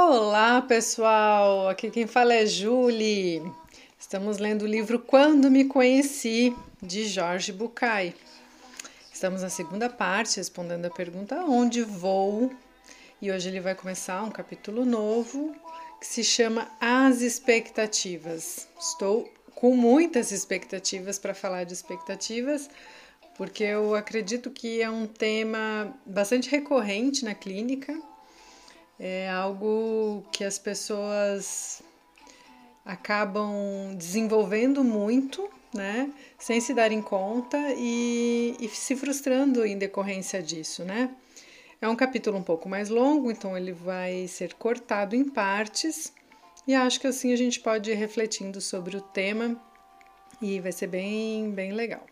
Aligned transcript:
Olá, 0.00 0.62
pessoal! 0.62 1.68
Aqui 1.68 1.90
quem 1.90 2.06
fala 2.06 2.32
é 2.32 2.46
Julie. 2.46 3.42
Estamos 3.98 4.38
lendo 4.38 4.62
o 4.62 4.66
livro 4.66 5.00
Quando 5.00 5.50
Me 5.50 5.64
Conheci, 5.64 6.56
de 6.80 7.04
Jorge 7.04 7.52
Bucay. 7.52 8.14
Estamos 9.12 9.42
na 9.42 9.50
segunda 9.50 9.90
parte, 9.90 10.36
respondendo 10.36 10.86
a 10.86 10.90
pergunta 10.90 11.42
Onde 11.42 11.82
vou? 11.82 12.52
E 13.20 13.32
hoje 13.32 13.48
ele 13.48 13.58
vai 13.58 13.74
começar 13.74 14.22
um 14.22 14.30
capítulo 14.30 14.84
novo 14.84 15.52
que 16.00 16.06
se 16.06 16.22
chama 16.22 16.70
As 16.80 17.20
Expectativas. 17.20 18.68
Estou 18.78 19.28
com 19.56 19.74
muitas 19.74 20.30
expectativas 20.30 21.18
para 21.18 21.34
falar 21.34 21.64
de 21.64 21.74
expectativas, 21.74 22.70
porque 23.36 23.64
eu 23.64 23.96
acredito 23.96 24.48
que 24.48 24.80
é 24.80 24.88
um 24.88 25.08
tema 25.08 25.92
bastante 26.06 26.48
recorrente 26.48 27.24
na 27.24 27.34
clínica 27.34 28.00
é 28.98 29.28
algo 29.30 30.24
que 30.32 30.42
as 30.42 30.58
pessoas 30.58 31.82
acabam 32.84 33.94
desenvolvendo 33.96 34.82
muito, 34.82 35.48
né, 35.74 36.10
sem 36.38 36.60
se 36.60 36.72
darem 36.72 37.02
conta 37.02 37.58
e, 37.76 38.56
e 38.58 38.68
se 38.68 38.96
frustrando 38.96 39.64
em 39.64 39.76
decorrência 39.76 40.42
disso, 40.42 40.84
né. 40.84 41.14
É 41.80 41.88
um 41.88 41.94
capítulo 41.94 42.38
um 42.38 42.42
pouco 42.42 42.68
mais 42.68 42.88
longo, 42.88 43.30
então 43.30 43.56
ele 43.56 43.72
vai 43.72 44.26
ser 44.26 44.54
cortado 44.54 45.14
em 45.14 45.22
partes 45.22 46.12
e 46.66 46.74
acho 46.74 47.00
que 47.00 47.06
assim 47.06 47.32
a 47.32 47.36
gente 47.36 47.60
pode 47.60 47.90
ir 47.90 47.94
refletindo 47.94 48.60
sobre 48.60 48.96
o 48.96 49.00
tema 49.00 49.56
e 50.42 50.58
vai 50.58 50.72
ser 50.72 50.88
bem, 50.88 51.50
bem 51.52 51.72
legal. 51.72 52.04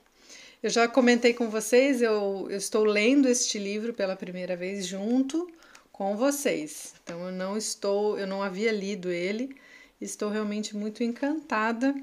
Eu 0.63 0.71
já 0.71 0.87
comentei 0.87 1.35
com 1.35 1.49
vocês, 1.49 2.01
eu, 2.01 2.47
eu 2.49 2.57
estou 2.57 2.85
lendo 2.85 3.29
este 3.29 3.59
livro 3.59 3.93
pela 3.93 4.15
primeira 4.15 4.57
vez 4.57 4.87
junto 4.87 5.51
com 5.97 6.15
vocês. 6.15 6.95
Então 7.03 7.27
eu 7.27 7.33
não 7.33 7.57
estou, 7.57 8.19
eu 8.19 8.27
não 8.27 8.43
havia 8.43 8.71
lido 8.71 9.11
ele, 9.11 9.57
estou 9.99 10.29
realmente 10.29 10.77
muito 10.77 11.03
encantada 11.03 11.95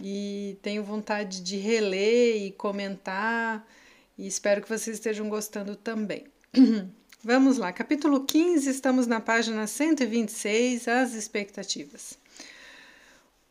e 0.00 0.56
tenho 0.62 0.82
vontade 0.82 1.42
de 1.42 1.58
reler 1.58 2.42
e 2.42 2.52
comentar 2.52 3.66
e 4.16 4.26
espero 4.26 4.62
que 4.62 4.68
vocês 4.68 4.96
estejam 4.96 5.28
gostando 5.28 5.76
também. 5.76 6.24
Vamos 7.22 7.58
lá, 7.58 7.70
capítulo 7.70 8.24
15, 8.24 8.70
estamos 8.70 9.06
na 9.06 9.20
página 9.20 9.66
126, 9.66 10.88
as 10.88 11.12
expectativas. 11.12 12.18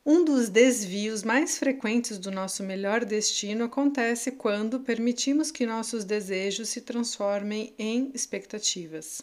Um 0.03 0.25
dos 0.25 0.49
desvios 0.49 1.21
mais 1.21 1.59
frequentes 1.59 2.17
do 2.17 2.31
nosso 2.31 2.63
melhor 2.63 3.05
destino 3.05 3.65
acontece 3.65 4.31
quando 4.31 4.79
permitimos 4.79 5.51
que 5.51 5.67
nossos 5.67 6.03
desejos 6.03 6.69
se 6.69 6.81
transformem 6.81 7.71
em 7.77 8.09
expectativas. 8.15 9.21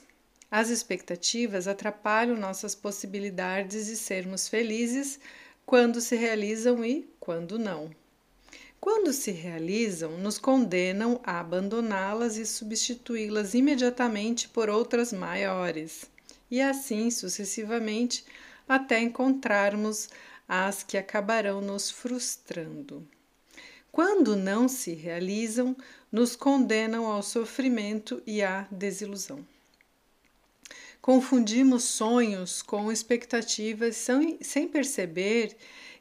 As 0.59 0.71
expectativas 0.71 1.69
atrapalham 1.69 2.35
nossas 2.35 2.75
possibilidades 2.75 3.89
de 3.89 3.95
sermos 3.95 4.49
felizes 4.49 5.21
quando 5.67 6.01
se 6.01 6.17
realizam 6.17 6.83
e 6.83 7.07
quando 7.21 7.59
não. 7.59 7.91
Quando 8.81 9.13
se 9.13 9.31
realizam, 9.33 10.17
nos 10.17 10.39
condenam 10.39 11.21
a 11.23 11.41
abandoná-las 11.41 12.39
e 12.39 12.47
substituí-las 12.47 13.53
imediatamente 13.53 14.49
por 14.49 14.71
outras 14.71 15.13
maiores, 15.13 16.11
e 16.51 16.63
assim 16.63 17.11
sucessivamente 17.11 18.25
até 18.67 18.99
encontrarmos 18.99 20.09
as 20.49 20.83
que 20.83 20.97
acabarão 20.97 21.61
nos 21.61 21.91
frustrando. 21.91 23.07
Quando 23.93 24.35
não 24.35 24.69
se 24.69 24.95
realizam, 24.95 25.77
nos 26.11 26.35
condenam 26.35 27.05
ao 27.05 27.23
sofrimento 27.23 28.23
e 28.27 28.43
à 28.43 28.67
desilusão. 28.71 29.45
Confundimos 31.07 31.85
sonhos 31.85 32.63
com 32.63 32.91
expectativas 32.91 33.95
sem 34.41 34.67
perceber 34.67 35.57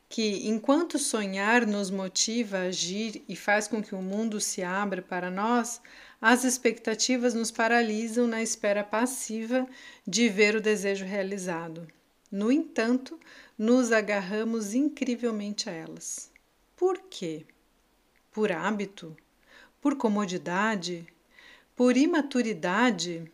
que, 0.09 0.47
enquanto 0.47 0.97
sonhar 0.97 1.67
nos 1.67 1.91
motiva 1.91 2.57
a 2.57 2.61
agir 2.61 3.23
e 3.29 3.35
faz 3.35 3.67
com 3.67 3.83
que 3.83 3.93
o 3.93 4.01
mundo 4.01 4.41
se 4.41 4.63
abra 4.63 5.03
para 5.03 5.29
nós, 5.29 5.79
as 6.19 6.43
expectativas 6.43 7.35
nos 7.35 7.51
paralisam 7.51 8.25
na 8.25 8.41
espera 8.41 8.83
passiva 8.83 9.67
de 10.07 10.27
ver 10.27 10.55
o 10.55 10.59
desejo 10.59 11.05
realizado. 11.05 11.87
No 12.31 12.51
entanto, 12.51 13.19
nos 13.55 13.91
agarramos 13.91 14.73
incrivelmente 14.73 15.69
a 15.69 15.71
elas. 15.71 16.31
Por 16.75 16.97
quê? 17.11 17.45
Por 18.31 18.51
hábito? 18.51 19.15
Por 19.79 19.97
comodidade? 19.97 21.05
Por 21.75 21.95
imaturidade? 21.95 23.31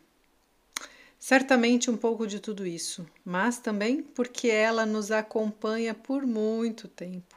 Certamente 1.23 1.91
um 1.91 1.95
pouco 1.95 2.25
de 2.25 2.39
tudo 2.39 2.65
isso, 2.65 3.05
mas 3.23 3.59
também 3.59 4.01
porque 4.01 4.47
ela 4.47 4.87
nos 4.87 5.11
acompanha 5.11 5.93
por 5.93 6.25
muito 6.25 6.87
tempo. 6.87 7.35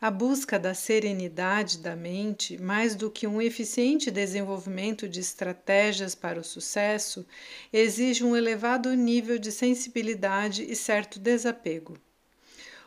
A 0.00 0.10
busca 0.10 0.58
da 0.58 0.74
serenidade 0.74 1.78
da 1.78 1.94
mente, 1.94 2.60
mais 2.60 2.96
do 2.96 3.08
que 3.08 3.24
um 3.24 3.40
eficiente 3.40 4.10
desenvolvimento 4.10 5.08
de 5.08 5.20
estratégias 5.20 6.16
para 6.16 6.40
o 6.40 6.44
sucesso, 6.44 7.24
exige 7.72 8.24
um 8.24 8.34
elevado 8.34 8.92
nível 8.94 9.38
de 9.38 9.52
sensibilidade 9.52 10.64
e 10.64 10.74
certo 10.74 11.20
desapego. 11.20 11.96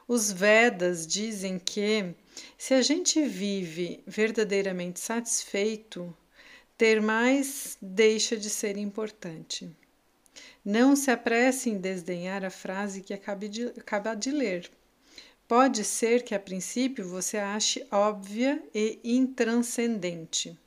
Os 0.05 0.29
Vedas 0.29 1.07
dizem 1.07 1.57
que, 1.57 2.13
se 2.57 2.73
a 2.73 2.81
gente 2.81 3.21
vive 3.25 4.03
verdadeiramente 4.05 4.99
satisfeito, 4.99 6.13
ter 6.77 7.01
mais 7.01 7.77
deixa 7.81 8.35
de 8.35 8.49
ser 8.49 8.75
importante. 8.75 9.73
Não 10.63 10.95
se 10.95 11.11
apresse 11.11 11.69
em 11.69 11.77
desdenhar 11.77 12.43
a 12.43 12.49
frase 12.49 13.01
que 13.01 13.13
de, 13.47 13.67
acaba 13.67 14.15
de 14.15 14.31
ler. 14.31 14.69
Pode 15.47 15.83
ser 15.83 16.23
que 16.23 16.33
a 16.33 16.39
princípio 16.39 17.07
você 17.07 17.37
ache 17.37 17.85
óbvia 17.91 18.63
e 18.73 18.99
intranscendente. 19.03 20.57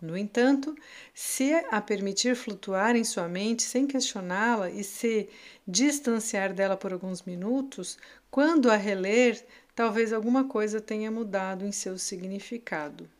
No 0.00 0.16
entanto, 0.16 0.74
se 1.12 1.52
a 1.70 1.80
permitir 1.80 2.34
flutuar 2.34 2.96
em 2.96 3.04
sua 3.04 3.28
mente 3.28 3.62
sem 3.62 3.86
questioná-la 3.86 4.70
e 4.70 4.82
se 4.82 5.28
distanciar 5.66 6.54
dela 6.54 6.76
por 6.76 6.92
alguns 6.92 7.22
minutos, 7.22 7.98
quando 8.30 8.70
a 8.70 8.76
reler, 8.76 9.44
talvez 9.74 10.12
alguma 10.12 10.44
coisa 10.44 10.80
tenha 10.80 11.10
mudado 11.10 11.66
em 11.66 11.72
seu 11.72 11.98
significado 11.98 13.10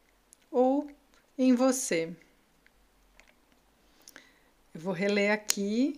ou 0.50 0.88
em 1.36 1.54
você. 1.54 2.14
Vou 4.80 4.92
reler 4.92 5.30
aqui 5.30 5.96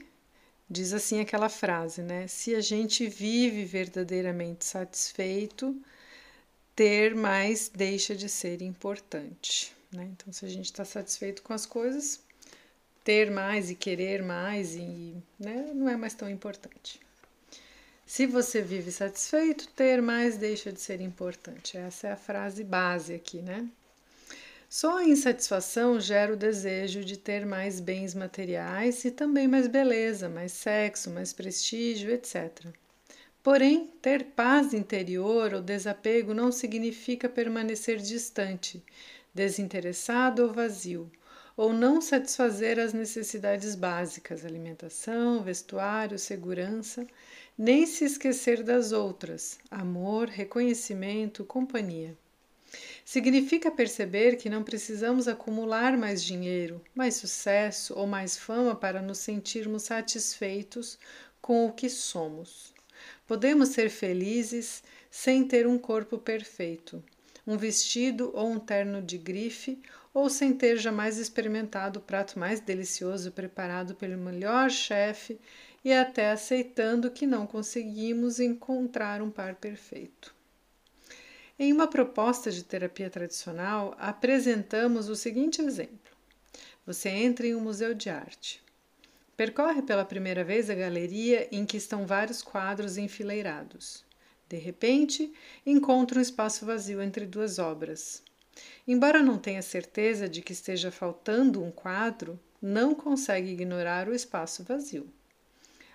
Diz 0.72 0.94
assim 0.94 1.20
aquela 1.20 1.50
frase, 1.50 2.00
né? 2.00 2.26
Se 2.26 2.54
a 2.54 2.60
gente 2.62 3.06
vive 3.06 3.62
verdadeiramente 3.62 4.64
satisfeito, 4.64 5.76
ter 6.74 7.14
mais 7.14 7.68
deixa 7.68 8.16
de 8.16 8.26
ser 8.26 8.62
importante. 8.62 9.76
Né? 9.92 10.08
Então, 10.12 10.32
se 10.32 10.46
a 10.46 10.48
gente 10.48 10.64
está 10.64 10.82
satisfeito 10.82 11.42
com 11.42 11.52
as 11.52 11.66
coisas, 11.66 12.20
ter 13.04 13.30
mais 13.30 13.70
e 13.70 13.74
querer 13.74 14.22
mais 14.22 14.74
e 14.74 15.14
né, 15.38 15.72
não 15.74 15.90
é 15.90 15.96
mais 15.98 16.14
tão 16.14 16.30
importante. 16.30 16.98
Se 18.06 18.26
você 18.26 18.62
vive 18.62 18.90
satisfeito, 18.90 19.68
ter 19.76 20.00
mais 20.00 20.38
deixa 20.38 20.72
de 20.72 20.80
ser 20.80 21.02
importante. 21.02 21.76
Essa 21.76 22.08
é 22.08 22.12
a 22.12 22.16
frase 22.16 22.64
base 22.64 23.12
aqui, 23.12 23.42
né? 23.42 23.68
Só 24.74 24.96
a 24.96 25.04
insatisfação 25.04 26.00
gera 26.00 26.32
o 26.32 26.36
desejo 26.36 27.04
de 27.04 27.18
ter 27.18 27.44
mais 27.44 27.78
bens 27.78 28.14
materiais 28.14 29.04
e 29.04 29.10
também 29.10 29.46
mais 29.46 29.66
beleza, 29.68 30.30
mais 30.30 30.52
sexo, 30.52 31.10
mais 31.10 31.30
prestígio, 31.30 32.10
etc. 32.10 32.68
Porém, 33.42 33.92
ter 34.00 34.24
paz 34.34 34.72
interior 34.72 35.52
ou 35.52 35.60
desapego 35.60 36.32
não 36.32 36.50
significa 36.50 37.28
permanecer 37.28 37.98
distante, 37.98 38.82
desinteressado 39.34 40.42
ou 40.42 40.54
vazio, 40.54 41.12
ou 41.54 41.74
não 41.74 42.00
satisfazer 42.00 42.80
as 42.80 42.94
necessidades 42.94 43.74
básicas, 43.74 44.42
alimentação, 44.42 45.42
vestuário, 45.42 46.18
segurança, 46.18 47.06
nem 47.58 47.84
se 47.84 48.06
esquecer 48.06 48.62
das 48.62 48.90
outras, 48.90 49.58
amor, 49.70 50.28
reconhecimento, 50.28 51.44
companhia. 51.44 52.16
Significa 53.04 53.70
perceber 53.70 54.36
que 54.36 54.48
não 54.48 54.62
precisamos 54.62 55.26
acumular 55.26 55.96
mais 55.98 56.22
dinheiro, 56.22 56.80
mais 56.94 57.16
sucesso 57.16 57.94
ou 57.94 58.06
mais 58.06 58.36
fama 58.36 58.74
para 58.74 59.02
nos 59.02 59.18
sentirmos 59.18 59.82
satisfeitos 59.82 60.98
com 61.40 61.66
o 61.66 61.72
que 61.72 61.88
somos. 61.88 62.72
Podemos 63.26 63.70
ser 63.70 63.90
felizes 63.90 64.82
sem 65.10 65.46
ter 65.46 65.66
um 65.66 65.78
corpo 65.78 66.16
perfeito, 66.16 67.02
um 67.46 67.56
vestido 67.56 68.30
ou 68.34 68.48
um 68.48 68.58
terno 68.58 69.02
de 69.02 69.18
grife, 69.18 69.82
ou 70.14 70.28
sem 70.28 70.52
ter 70.52 70.76
jamais 70.76 71.18
experimentado 71.18 71.98
o 71.98 72.02
prato 72.02 72.38
mais 72.38 72.60
delicioso 72.60 73.32
preparado 73.32 73.94
pelo 73.94 74.16
melhor 74.18 74.70
chefe 74.70 75.40
e 75.84 75.92
até 75.92 76.30
aceitando 76.30 77.10
que 77.10 77.26
não 77.26 77.46
conseguimos 77.46 78.38
encontrar 78.38 79.20
um 79.22 79.30
par 79.30 79.56
perfeito. 79.56 80.34
Em 81.58 81.72
uma 81.72 81.86
proposta 81.86 82.50
de 82.50 82.64
terapia 82.64 83.10
tradicional, 83.10 83.94
apresentamos 83.98 85.08
o 85.08 85.16
seguinte 85.16 85.60
exemplo: 85.60 86.12
você 86.86 87.08
entra 87.08 87.46
em 87.46 87.54
um 87.54 87.60
museu 87.60 87.94
de 87.94 88.10
arte. 88.10 88.62
Percorre 89.36 89.82
pela 89.82 90.04
primeira 90.04 90.44
vez 90.44 90.68
a 90.68 90.74
galeria 90.74 91.48
em 91.50 91.64
que 91.64 91.76
estão 91.76 92.06
vários 92.06 92.42
quadros 92.42 92.96
enfileirados. 92.96 94.04
De 94.48 94.56
repente, 94.56 95.32
encontra 95.64 96.18
um 96.18 96.22
espaço 96.22 96.66
vazio 96.66 97.00
entre 97.00 97.24
duas 97.26 97.58
obras. 97.58 98.22
Embora 98.86 99.22
não 99.22 99.38
tenha 99.38 99.62
certeza 99.62 100.28
de 100.28 100.42
que 100.42 100.52
esteja 100.52 100.90
faltando 100.90 101.62
um 101.62 101.70
quadro, 101.70 102.38
não 102.60 102.94
consegue 102.94 103.50
ignorar 103.50 104.08
o 104.08 104.14
espaço 104.14 104.62
vazio. 104.62 105.08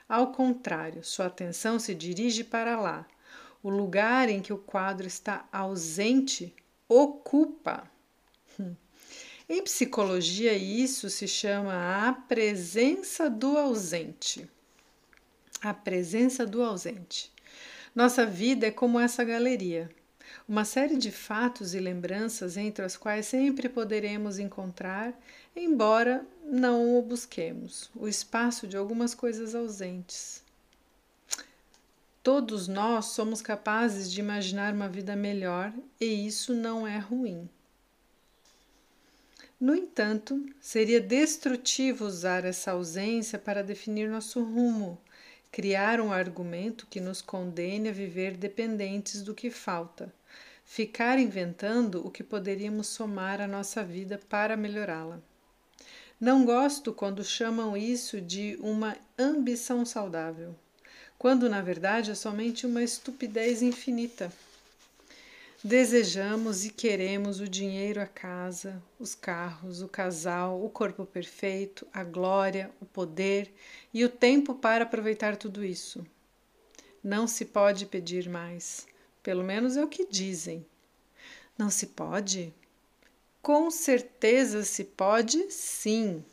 Ao 0.09 0.31
contrário, 0.31 1.03
sua 1.03 1.27
atenção 1.27 1.77
se 1.77 1.93
dirige 1.93 2.43
para 2.43 2.79
lá. 2.79 3.05
O 3.61 3.69
lugar 3.69 4.29
em 4.29 4.41
que 4.41 4.53
o 4.53 4.57
quadro 4.57 5.07
está 5.07 5.47
ausente 5.51 6.53
ocupa. 6.87 7.89
Hum. 8.59 8.75
Em 9.49 9.61
psicologia, 9.63 10.53
isso 10.53 11.09
se 11.09 11.27
chama 11.27 12.07
a 12.07 12.13
presença 12.13 13.29
do 13.29 13.57
ausente. 13.57 14.49
A 15.61 15.73
presença 15.73 16.45
do 16.45 16.61
ausente. 16.61 17.31
Nossa 17.95 18.25
vida 18.25 18.67
é 18.67 18.71
como 18.71 18.99
essa 18.99 19.23
galeria 19.23 19.89
uma 20.47 20.63
série 20.63 20.97
de 20.97 21.11
fatos 21.11 21.73
e 21.73 21.79
lembranças 21.79 22.55
entre 22.55 22.83
as 22.85 22.95
quais 22.95 23.25
sempre 23.25 23.67
poderemos 23.67 24.39
encontrar, 24.39 25.13
embora 25.55 26.25
não 26.43 26.97
o 26.97 27.01
busquemos, 27.01 27.89
o 27.93 28.07
espaço 28.07 28.65
de 28.65 28.77
algumas 28.77 29.13
coisas 29.13 29.53
ausentes. 29.53 30.43
Todos 32.27 32.67
nós 32.67 33.05
somos 33.05 33.41
capazes 33.41 34.11
de 34.11 34.19
imaginar 34.19 34.73
uma 34.73 34.89
vida 34.89 35.15
melhor 35.15 35.71
e 35.97 36.27
isso 36.27 36.53
não 36.53 36.85
é 36.85 36.97
ruim. 36.97 37.49
No 39.57 39.73
entanto, 39.73 40.45
seria 40.59 40.99
destrutivo 40.99 42.03
usar 42.03 42.43
essa 42.43 42.71
ausência 42.71 43.39
para 43.39 43.63
definir 43.63 44.09
nosso 44.09 44.43
rumo, 44.43 44.99
criar 45.49 46.01
um 46.01 46.11
argumento 46.11 46.85
que 46.87 46.99
nos 46.99 47.21
condene 47.21 47.87
a 47.87 47.93
viver 47.93 48.35
dependentes 48.35 49.21
do 49.21 49.33
que 49.33 49.49
falta, 49.49 50.13
ficar 50.65 51.17
inventando 51.19 52.05
o 52.05 52.11
que 52.11 52.25
poderíamos 52.25 52.87
somar 52.87 53.39
à 53.39 53.47
nossa 53.47 53.85
vida 53.85 54.19
para 54.27 54.57
melhorá-la. 54.57 55.21
Não 56.19 56.43
gosto 56.43 56.91
quando 56.91 57.23
chamam 57.23 57.77
isso 57.77 58.19
de 58.19 58.57
uma 58.59 58.97
ambição 59.17 59.85
saudável, 59.85 60.53
quando 61.17 61.49
na 61.49 61.61
verdade 61.61 62.11
é 62.11 62.15
somente 62.15 62.65
uma 62.65 62.83
estupidez 62.83 63.61
infinita. 63.61 64.31
Desejamos 65.63 66.65
e 66.65 66.69
queremos 66.69 67.39
o 67.39 67.47
dinheiro, 67.47 67.99
a 67.99 68.05
casa, 68.05 68.81
os 68.99 69.15
carros, 69.15 69.81
o 69.81 69.87
casal, 69.87 70.63
o 70.63 70.69
corpo 70.69 71.03
perfeito, 71.05 71.87
a 71.91 72.03
glória, 72.03 72.71
o 72.79 72.85
poder 72.85 73.51
e 73.91 74.05
o 74.05 74.09
tempo 74.09 74.53
para 74.53 74.83
aproveitar 74.83 75.35
tudo 75.35 75.65
isso. 75.65 76.05
Não 77.03 77.25
se 77.25 77.43
pode 77.43 77.87
pedir 77.87 78.29
mais. 78.29 78.85
Pelo 79.23 79.43
menos 79.43 79.75
é 79.75 79.83
o 79.83 79.87
que 79.87 80.05
dizem. 80.05 80.65
Não 81.57 81.71
se 81.71 81.87
pode? 81.87 82.53
Com 83.41 83.71
certeza 83.71 84.63
se 84.63 84.83
pode, 84.83 85.49
sim. 85.49 86.23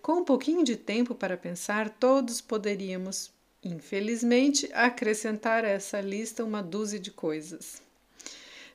Com 0.00 0.20
um 0.20 0.24
pouquinho 0.24 0.64
de 0.64 0.76
tempo 0.76 1.14
para 1.14 1.36
pensar, 1.36 1.90
todos 1.90 2.40
poderíamos, 2.40 3.30
infelizmente, 3.62 4.70
acrescentar 4.72 5.64
a 5.64 5.68
essa 5.68 6.00
lista 6.00 6.44
uma 6.44 6.62
dúzia 6.62 6.98
de 6.98 7.10
coisas. 7.10 7.82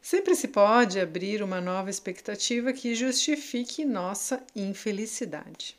Sempre 0.01 0.35
se 0.35 0.49
pode 0.49 0.99
abrir 0.99 1.41
uma 1.41 1.61
nova 1.61 1.89
expectativa 1.89 2.73
que 2.73 2.93
justifique 2.93 3.85
nossa 3.85 4.43
infelicidade. 4.55 5.77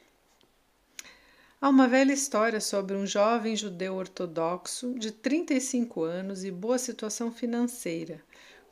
Há 1.61 1.69
uma 1.69 1.89
velha 1.89 2.12
história 2.12 2.61
sobre 2.61 2.97
um 2.97 3.06
jovem 3.06 3.56
judeu 3.56 3.95
ortodoxo 3.95 4.95
de 4.99 5.11
35 5.11 6.03
anos 6.03 6.45
e 6.45 6.50
boa 6.50 6.79
situação 6.79 7.33
financeira, 7.33 8.21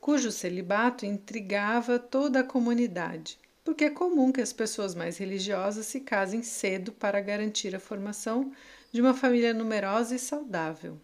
cujo 0.00 0.30
celibato 0.30 1.06
intrigava 1.06 1.98
toda 1.98 2.40
a 2.40 2.44
comunidade, 2.44 3.38
porque 3.64 3.84
é 3.84 3.90
comum 3.90 4.32
que 4.32 4.40
as 4.40 4.52
pessoas 4.52 4.94
mais 4.94 5.16
religiosas 5.16 5.86
se 5.86 6.00
casem 6.00 6.42
cedo 6.42 6.92
para 6.92 7.20
garantir 7.20 7.74
a 7.74 7.80
formação 7.80 8.52
de 8.92 9.00
uma 9.00 9.14
família 9.14 9.54
numerosa 9.54 10.14
e 10.14 10.18
saudável. 10.18 11.00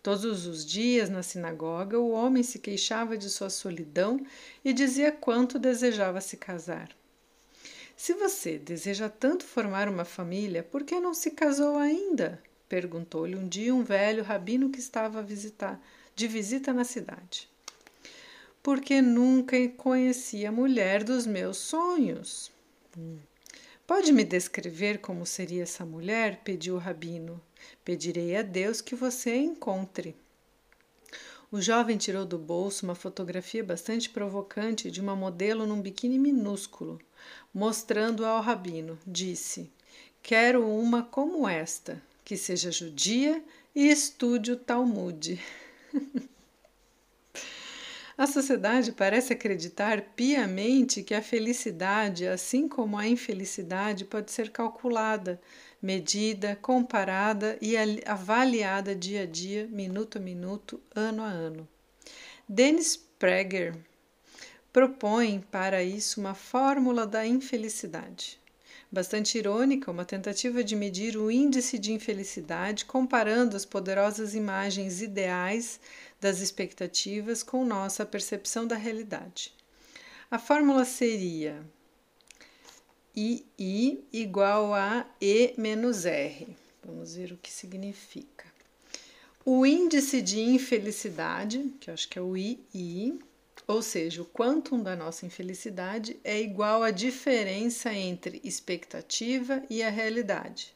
Todos 0.00 0.46
os 0.46 0.64
dias 0.64 1.10
na 1.10 1.20
sinagoga, 1.20 1.98
o 1.98 2.12
homem 2.12 2.44
se 2.44 2.60
queixava 2.60 3.18
de 3.18 3.28
sua 3.28 3.50
solidão 3.50 4.24
e 4.64 4.72
dizia 4.72 5.10
quanto 5.10 5.58
desejava 5.58 6.20
se 6.20 6.36
casar. 6.36 6.88
Se 7.96 8.14
você 8.14 8.56
deseja 8.56 9.08
tanto 9.08 9.44
formar 9.44 9.88
uma 9.88 10.04
família, 10.04 10.62
por 10.62 10.84
que 10.84 11.00
não 11.00 11.12
se 11.12 11.32
casou 11.32 11.76
ainda? 11.76 12.40
perguntou-lhe 12.68 13.34
um 13.34 13.48
dia 13.48 13.74
um 13.74 13.82
velho 13.82 14.22
rabino 14.22 14.70
que 14.70 14.78
estava 14.78 15.22
visitar, 15.22 15.80
de 16.14 16.28
visita 16.28 16.72
na 16.72 16.84
cidade. 16.84 17.48
Porque 18.62 19.02
nunca 19.02 19.56
conheci 19.70 20.46
a 20.46 20.52
mulher 20.52 21.02
dos 21.02 21.26
meus 21.26 21.56
sonhos. 21.56 22.52
Hum. 22.96 23.18
Pode 23.86 24.12
me 24.12 24.24
descrever 24.24 24.98
como 24.98 25.24
seria 25.24 25.62
essa 25.62 25.84
mulher? 25.84 26.40
pediu 26.42 26.74
o 26.74 26.78
rabino. 26.78 27.40
Pedirei 27.84 28.36
a 28.36 28.42
Deus 28.42 28.80
que 28.80 28.94
você 28.94 29.30
a 29.30 29.36
encontre. 29.36 30.16
O 31.52 31.60
jovem 31.60 31.96
tirou 31.96 32.24
do 32.24 32.36
bolso 32.36 32.84
uma 32.84 32.96
fotografia 32.96 33.62
bastante 33.62 34.10
provocante 34.10 34.90
de 34.90 35.00
uma 35.00 35.14
modelo 35.14 35.66
num 35.66 35.80
biquíni 35.80 36.18
minúsculo 36.18 37.00
mostrando 37.54 38.26
ao 38.26 38.42
rabino, 38.42 38.98
disse: 39.06 39.70
Quero 40.22 40.68
uma 40.68 41.02
como 41.02 41.48
esta, 41.48 42.02
que 42.24 42.36
seja 42.36 42.70
judia 42.70 43.42
e 43.74 43.88
estude 43.88 44.52
o 44.52 44.56
Talmud. 44.56 45.40
A 48.18 48.26
sociedade 48.26 48.92
parece 48.92 49.34
acreditar 49.34 50.00
piamente 50.16 51.02
que 51.02 51.12
a 51.12 51.20
felicidade, 51.20 52.26
assim 52.26 52.66
como 52.66 52.96
a 52.96 53.06
infelicidade, 53.06 54.06
pode 54.06 54.32
ser 54.32 54.50
calculada, 54.50 55.38
medida, 55.82 56.56
comparada 56.56 57.58
e 57.60 57.74
avaliada 58.06 58.94
dia 58.94 59.24
a 59.24 59.26
dia, 59.26 59.68
minuto 59.70 60.16
a 60.16 60.20
minuto, 60.20 60.80
ano 60.94 61.22
a 61.22 61.26
ano. 61.26 61.68
Dennis 62.48 62.96
Prager 62.96 63.76
propõe 64.72 65.44
para 65.50 65.82
isso 65.82 66.18
uma 66.18 66.34
fórmula 66.34 67.06
da 67.06 67.26
infelicidade. 67.26 68.40
Bastante 68.90 69.36
irônica, 69.36 69.90
uma 69.90 70.04
tentativa 70.04 70.62
de 70.62 70.76
medir 70.76 71.16
o 71.16 71.30
índice 71.30 71.78
de 71.78 71.92
infelicidade 71.92 72.84
comparando 72.84 73.56
as 73.56 73.64
poderosas 73.64 74.34
imagens 74.34 75.02
ideais 75.02 75.80
das 76.20 76.40
expectativas 76.40 77.42
com 77.42 77.64
nossa 77.64 78.04
percepção 78.06 78.66
da 78.66 78.76
realidade. 78.76 79.52
A 80.30 80.38
fórmula 80.38 80.84
seria 80.84 81.64
II 83.14 84.04
igual 84.12 84.74
a 84.74 85.06
E 85.20 85.54
menos 85.56 86.04
R. 86.04 86.48
Vamos 86.84 87.16
ver 87.16 87.32
o 87.32 87.38
que 87.38 87.50
significa. 87.50 88.44
O 89.44 89.64
índice 89.64 90.20
de 90.20 90.40
infelicidade, 90.40 91.72
que 91.80 91.88
eu 91.88 91.94
acho 91.94 92.08
que 92.08 92.18
é 92.18 92.22
o 92.22 92.36
II, 92.36 93.20
ou 93.66 93.80
seja, 93.82 94.22
o 94.22 94.26
quantum 94.26 94.82
da 94.82 94.94
nossa 94.94 95.24
infelicidade 95.24 96.18
é 96.22 96.40
igual 96.40 96.82
à 96.82 96.90
diferença 96.90 97.92
entre 97.92 98.40
expectativa 98.44 99.62
e 99.70 99.82
a 99.82 99.88
realidade. 99.88 100.74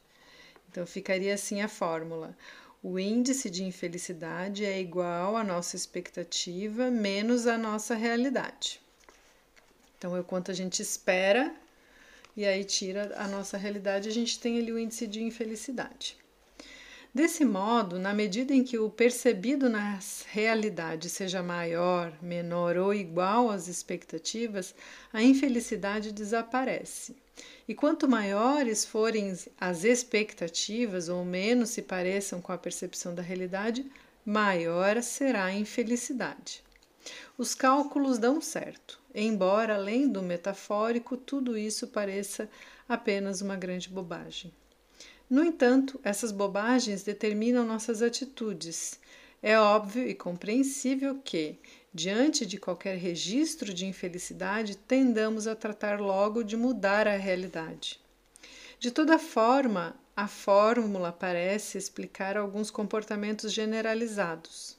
Então 0.69 0.85
ficaria 0.85 1.33
assim 1.33 1.61
a 1.61 1.67
fórmula: 1.67 2.35
o 2.83 2.97
índice 2.97 3.49
de 3.49 3.63
infelicidade 3.63 4.65
é 4.65 4.79
igual 4.79 5.37
à 5.37 5.43
nossa 5.43 5.75
expectativa 5.75 6.89
menos 6.89 7.45
a 7.45 7.57
nossa 7.57 7.93
realidade. 7.93 8.81
Então 9.97 10.17
é 10.17 10.23
quanto 10.23 10.49
a 10.49 10.53
gente 10.53 10.81
espera 10.81 11.53
e 12.35 12.45
aí 12.45 12.63
tira 12.63 13.13
a 13.17 13.27
nossa 13.27 13.57
realidade, 13.57 14.09
a 14.09 14.11
gente 14.11 14.39
tem 14.39 14.57
ali 14.57 14.71
o 14.71 14.79
índice 14.79 15.05
de 15.05 15.21
infelicidade. 15.21 16.17
Desse 17.13 17.43
modo, 17.43 17.99
na 17.99 18.13
medida 18.13 18.53
em 18.53 18.63
que 18.63 18.77
o 18.77 18.89
percebido 18.89 19.69
na 19.69 19.99
realidade 20.27 21.09
seja 21.09 21.43
maior, 21.43 22.13
menor 22.21 22.77
ou 22.77 22.93
igual 22.93 23.49
às 23.49 23.67
expectativas, 23.67 24.73
a 25.11 25.21
infelicidade 25.21 26.13
desaparece. 26.13 27.13
E 27.67 27.75
quanto 27.75 28.07
maiores 28.07 28.85
forem 28.85 29.37
as 29.59 29.83
expectativas 29.83 31.09
ou 31.09 31.25
menos 31.25 31.71
se 31.71 31.81
pareçam 31.81 32.39
com 32.39 32.53
a 32.53 32.57
percepção 32.57 33.13
da 33.13 33.21
realidade, 33.21 33.85
maior 34.25 35.01
será 35.03 35.45
a 35.45 35.53
infelicidade. 35.53 36.63
Os 37.37 37.53
cálculos 37.53 38.19
dão 38.19 38.39
certo, 38.39 38.97
embora 39.13 39.75
além 39.75 40.07
do 40.07 40.23
metafórico 40.23 41.17
tudo 41.17 41.57
isso 41.57 41.87
pareça 41.87 42.49
apenas 42.87 43.41
uma 43.41 43.57
grande 43.57 43.89
bobagem. 43.89 44.53
No 45.31 45.45
entanto, 45.45 45.97
essas 46.03 46.29
bobagens 46.29 47.03
determinam 47.03 47.65
nossas 47.65 48.01
atitudes. 48.01 48.99
É 49.41 49.57
óbvio 49.57 50.05
e 50.05 50.13
compreensível 50.13 51.21
que, 51.23 51.57
diante 51.93 52.45
de 52.45 52.57
qualquer 52.57 52.97
registro 52.97 53.73
de 53.73 53.85
infelicidade, 53.85 54.75
tendamos 54.75 55.47
a 55.47 55.55
tratar 55.55 56.01
logo 56.01 56.43
de 56.43 56.57
mudar 56.57 57.07
a 57.07 57.15
realidade. 57.15 57.97
De 58.77 58.91
toda 58.91 59.17
forma, 59.17 59.95
a 60.17 60.27
fórmula 60.27 61.13
parece 61.13 61.77
explicar 61.77 62.35
alguns 62.35 62.69
comportamentos 62.69 63.53
generalizados. 63.53 64.75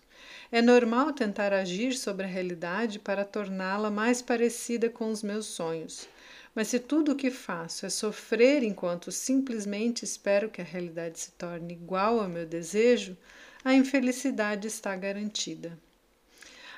É 0.51 0.61
normal 0.61 1.15
tentar 1.15 1.55
agir 1.55 1.95
sobre 1.95 2.27
a 2.27 2.29
realidade 2.29 2.99
para 2.99 3.25
torná-la 3.25 3.91
mais 3.91 4.21
parecida 4.21 4.91
com 4.91 5.11
os 5.11 5.23
meus 5.23 5.47
sonhos. 5.47 6.07
Mas 6.55 6.69
se 6.69 6.79
tudo 6.79 7.13
o 7.13 7.17
que 7.17 7.31
faço 7.31 7.87
é 7.87 7.91
sofrer 7.91 8.63
enquanto 8.63 9.11
simplesmente 9.11 10.05
espero 10.05 10.51
que 10.51 10.61
a 10.61 10.65
realidade 10.65 11.19
se 11.19 11.31
torne 11.33 11.73
igual 11.73 12.21
ao 12.21 12.29
meu 12.29 12.47
desejo, 12.47 13.17
a 13.65 13.75
infelicidade 13.75 14.67
está 14.67 14.95
garantida. 14.95 15.79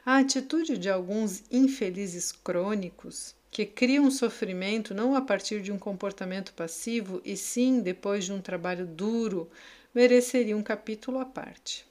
A 0.07 0.19
atitude 0.19 0.77
de 0.77 0.89
alguns 0.89 1.43
infelizes 1.51 2.31
crônicos, 2.31 3.35
que 3.51 3.65
criam 3.65 4.11
sofrimento 4.11 4.93
não 4.93 5.15
a 5.15 5.21
partir 5.21 5.63
de 5.63 5.73
um 5.73 5.79
comportamento 5.79 6.53
passivo, 6.53 7.23
e 7.25 7.37
sim 7.37 7.81
depois 7.81 8.25
de 8.25 8.33
um 8.33 8.41
trabalho 8.41 8.87
duro, 8.87 9.49
mereceria 9.95 10.57
um 10.57 10.63
capítulo 10.63 11.19
à 11.19 11.25
parte. 11.25 11.87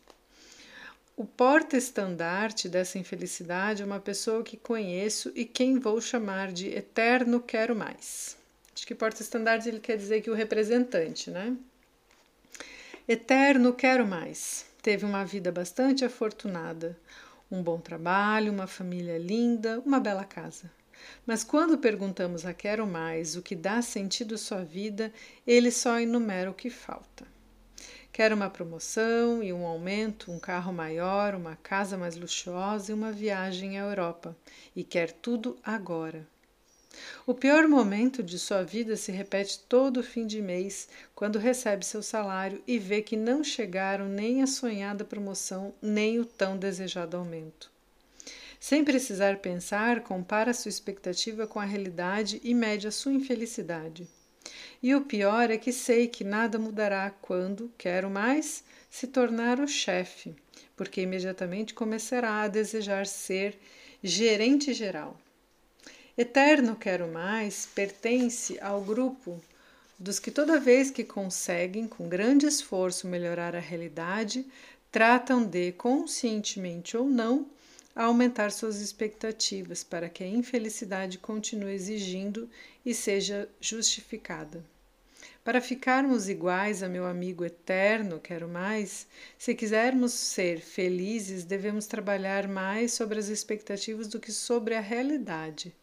O 1.16 1.26
porta-estandarte 1.26 2.68
dessa 2.68 2.98
infelicidade 2.98 3.84
é 3.84 3.86
uma 3.86 4.00
pessoa 4.00 4.42
que 4.42 4.58
conheço 4.58 5.32
e 5.36 5.46
quem 5.46 5.78
vou 5.78 6.02
chamar 6.02 6.52
de 6.52 6.70
eterno 6.70 7.40
quero 7.40 7.76
mais. 7.76 8.36
Acho 8.76 8.88
que 8.88 8.96
porta-estandarte 8.96 9.70
ele 9.70 9.80
quer 9.80 9.96
dizer 9.96 10.22
que 10.22 10.32
o 10.32 10.34
representante, 10.34 11.30
né? 11.30 11.56
Eterno 13.08 13.74
quero 13.74 14.08
mais. 14.08 14.66
Teve 14.82 15.06
uma 15.06 15.24
vida 15.24 15.52
bastante 15.52 16.04
afortunada, 16.04 16.98
um 17.52 17.62
bom 17.62 17.80
trabalho, 17.80 18.52
uma 18.52 18.66
família 18.66 19.20
linda, 19.20 19.80
uma 19.86 20.00
bela 20.00 20.26
casa. 20.26 20.72
Mas 21.28 21.44
quando 21.44 21.78
perguntamos 21.78 22.44
a 22.44 22.56
quero 22.56 22.88
mais 22.88 23.36
o 23.36 23.42
que 23.44 23.56
dá 23.56 23.84
sentido 23.84 24.34
à 24.34 24.38
sua 24.40 24.64
vida, 24.64 25.14
ele 25.46 25.70
só 25.70 26.00
enumera 26.00 26.50
o 26.50 26.56
que 26.56 26.72
falta. 26.72 27.33
Quer 28.14 28.32
uma 28.32 28.48
promoção 28.48 29.42
e 29.42 29.52
um 29.52 29.66
aumento, 29.66 30.32
um 30.32 30.38
carro 30.38 30.72
maior, 30.72 31.34
uma 31.34 31.56
casa 31.56 31.98
mais 31.98 32.16
luxuosa 32.16 32.92
e 32.92 32.94
uma 32.94 33.12
viagem 33.12 33.80
à 33.80 33.82
Europa. 33.82 34.38
E 34.76 34.84
quer 34.84 35.12
tudo 35.12 35.58
agora. 35.64 36.24
O 37.26 37.34
pior 37.34 37.68
momento 37.68 38.22
de 38.22 38.38
sua 38.38 38.62
vida 38.62 38.96
se 38.96 39.12
repete 39.12 39.62
todo 39.68 40.04
fim 40.04 40.28
de 40.28 40.44
mês, 40.44 40.88
quando 41.16 41.40
recebe 41.40 41.84
seu 41.84 42.04
salário 42.04 42.62
e 42.68 42.78
vê 42.78 43.02
que 43.02 43.18
não 43.18 43.44
chegaram 43.44 44.08
nem 44.08 44.44
a 44.44 44.48
sonhada 44.48 45.04
promoção, 45.04 45.74
nem 45.82 46.20
o 46.20 46.26
tão 46.26 46.56
desejado 46.56 47.18
aumento. 47.18 47.72
Sem 48.60 48.86
precisar 48.86 49.40
pensar, 49.40 50.02
compara 50.02 50.54
sua 50.54 50.70
expectativa 50.70 51.48
com 51.48 51.60
a 51.60 51.66
realidade 51.66 52.40
e 52.44 52.54
mede 52.54 52.88
a 52.88 52.92
sua 52.92 53.12
infelicidade. 53.12 54.08
E 54.82 54.94
o 54.96 55.02
pior 55.02 55.50
é 55.50 55.58
que 55.58 55.72
sei 55.72 56.08
que 56.08 56.24
nada 56.24 56.60
mudará 56.60 57.10
quando, 57.22 57.72
quero 57.78 58.10
mais, 58.10 58.64
se 58.90 59.08
tornar 59.08 59.60
o 59.60 59.68
chefe, 59.68 60.36
porque 60.76 61.02
imediatamente 61.02 61.74
começará 61.74 62.42
a 62.42 62.48
desejar 62.48 63.08
ser 63.08 63.58
gerente 64.04 64.74
geral. 64.74 65.18
Eterno 66.18 66.76
Quero 66.76 67.08
Mais 67.08 67.68
pertence 67.74 68.60
ao 68.60 68.82
grupo 68.82 69.42
dos 69.98 70.20
que, 70.20 70.30
toda 70.30 70.60
vez 70.60 70.92
que 70.92 71.04
conseguem, 71.04 71.88
com 71.88 72.08
grande 72.08 72.46
esforço, 72.46 73.08
melhorar 73.08 73.56
a 73.56 73.60
realidade, 73.60 74.46
tratam 74.92 75.44
de, 75.44 75.72
conscientemente 75.72 76.96
ou 76.96 77.06
não, 77.08 77.48
aumentar 77.96 78.52
suas 78.52 78.82
expectativas 78.82 79.84
para 79.84 80.10
que 80.10 80.24
a 80.24 80.28
infelicidade 80.28 81.18
continue 81.18 81.74
exigindo 81.74 82.50
e 82.86 82.94
seja 82.94 83.48
justificada. 83.62 84.64
Para 85.44 85.60
ficarmos 85.60 86.30
iguais 86.30 86.82
a 86.82 86.88
meu 86.88 87.06
amigo 87.06 87.44
eterno, 87.44 88.20
quero 88.20 88.48
mais, 88.48 89.06
se 89.38 89.54
quisermos 89.54 90.14
ser 90.14 90.60
felizes, 90.62 91.44
devemos 91.44 91.86
trabalhar 91.86 92.48
mais 92.48 92.94
sobre 92.94 93.20
as 93.20 93.28
expectativas 93.28 94.08
do 94.08 94.20
que 94.22 94.32
sobre 94.32 94.74
a 94.74 94.80
realidade, 94.80 95.76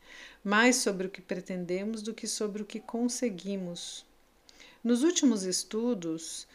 mais 0.43 0.77
sobre 0.77 1.07
o 1.07 1.11
que 1.11 1.21
pretendemos 1.21 2.01
do 2.01 2.15
que 2.15 2.27
sobre 2.27 2.63
o 2.63 2.65
que 2.67 2.81
conseguimos. 2.81 4.07
Nos 4.83 5.03
últimos 5.03 5.43
estudos, 5.43 6.49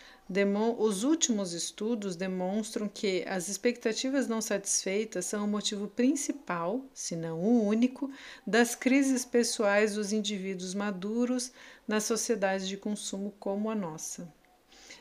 os 0.80 1.04
últimos 1.04 1.54
estudos 1.54 2.16
demonstram 2.16 2.88
que 2.88 3.24
as 3.28 3.48
expectativas 3.48 4.28
não 4.28 4.42
satisfeitas 4.42 5.26
são 5.26 5.46
o 5.46 5.48
motivo 5.48 5.88
principal, 5.88 6.84
se 6.96 7.16
não 7.16 7.40
o 7.40 7.64
único, 7.64 8.10
das 8.46 8.74
crises 8.74 9.24
pessoais 9.24 9.94
dos 9.94 10.12
indivíduos 10.12 10.74
maduros 10.74 11.52
nas 11.88 12.06
sociedades 12.06 12.68
de 12.68 12.76
consumo 12.76 13.36
como 13.40 13.70
a 13.70 13.76
nossa. 13.76 14.34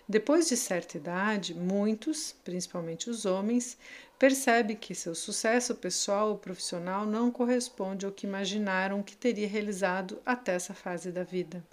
Depois 0.07 0.47
de 0.47 0.59
certa 0.59 0.99
idade, 0.99 1.55
muitos, 1.55 2.35
principalmente 2.45 3.09
os 3.09 3.25
homens, 3.25 3.79
percebem 4.19 4.77
que 4.77 4.95
seu 4.95 5.15
sucesso 5.15 5.75
pessoal 5.75 6.29
ou 6.29 6.39
profissional 6.39 7.07
não 7.07 7.31
corresponde 7.31 8.05
ao 8.05 8.13
que 8.13 8.27
imaginaram 8.27 9.03
que 9.03 9.17
teria 9.17 9.49
realizado 9.49 10.21
até 10.27 10.53
essa 10.55 10.75
fase 10.75 11.11
da 11.11 11.25
vida. 11.25 11.65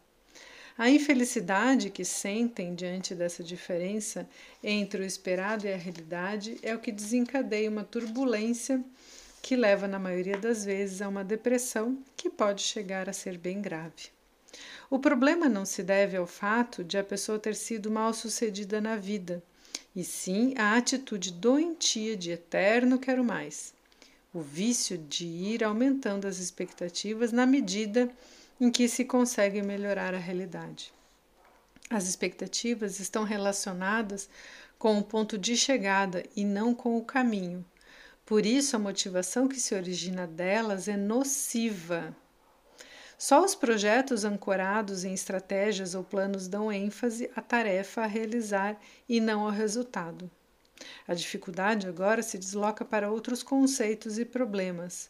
A 0.77 0.89
infelicidade 0.89 1.89
que 1.89 2.05
sentem 2.05 2.73
diante 2.73 3.13
dessa 3.13 3.43
diferença 3.43 4.27
entre 4.63 5.01
o 5.01 5.05
esperado 5.05 5.67
e 5.67 5.73
a 5.73 5.77
realidade 5.77 6.57
é 6.63 6.73
o 6.73 6.79
que 6.79 6.91
desencadeia 6.91 7.69
uma 7.69 7.83
turbulência 7.83 8.83
que 9.41 9.55
leva, 9.55 9.87
na 9.87 9.99
maioria 9.99 10.37
das 10.37 10.63
vezes, 10.63 11.01
a 11.01 11.09
uma 11.09 11.23
depressão 11.23 11.97
que 12.15 12.29
pode 12.29 12.61
chegar 12.61 13.09
a 13.09 13.13
ser 13.13 13.37
bem 13.37 13.61
grave. 13.61 14.09
O 14.89 14.99
problema 14.99 15.49
não 15.49 15.65
se 15.65 15.81
deve 15.81 16.17
ao 16.17 16.27
fato 16.27 16.83
de 16.83 16.97
a 16.97 17.03
pessoa 17.03 17.39
ter 17.39 17.55
sido 17.55 17.89
mal 17.89 18.13
sucedida 18.13 18.79
na 18.79 18.95
vida, 18.95 19.43
e 19.95 20.03
sim 20.03 20.53
à 20.57 20.75
atitude 20.77 21.31
doentia 21.31 22.15
de 22.15 22.31
eterno 22.31 22.99
quero 22.99 23.23
mais, 23.23 23.73
o 24.33 24.41
vício 24.41 24.97
de 24.97 25.25
ir 25.25 25.63
aumentando 25.63 26.27
as 26.27 26.39
expectativas 26.39 27.31
na 27.31 27.45
medida 27.45 28.09
em 28.61 28.69
que 28.69 28.87
se 28.87 29.03
consegue 29.03 29.59
melhorar 29.63 30.13
a 30.13 30.19
realidade. 30.19 30.93
As 31.89 32.07
expectativas 32.07 32.99
estão 32.99 33.23
relacionadas 33.23 34.29
com 34.77 34.99
o 34.99 35.03
ponto 35.03 35.35
de 35.35 35.57
chegada 35.57 36.23
e 36.35 36.45
não 36.45 36.75
com 36.75 36.95
o 36.95 37.03
caminho. 37.03 37.65
Por 38.23 38.45
isso, 38.45 38.75
a 38.75 38.79
motivação 38.79 39.47
que 39.47 39.59
se 39.59 39.73
origina 39.73 40.27
delas 40.27 40.87
é 40.87 40.95
nociva. 40.95 42.15
Só 43.17 43.43
os 43.43 43.55
projetos 43.55 44.23
ancorados 44.23 45.03
em 45.03 45.13
estratégias 45.13 45.95
ou 45.95 46.03
planos 46.03 46.47
dão 46.47 46.71
ênfase 46.71 47.31
à 47.35 47.41
tarefa 47.41 48.01
a 48.01 48.07
realizar 48.07 48.79
e 49.09 49.19
não 49.19 49.41
ao 49.41 49.49
resultado. 49.49 50.29
A 51.07 51.13
dificuldade 51.13 51.87
agora 51.87 52.21
se 52.21 52.37
desloca 52.37 52.85
para 52.85 53.11
outros 53.11 53.43
conceitos 53.43 54.17
e 54.17 54.25
problemas, 54.25 55.09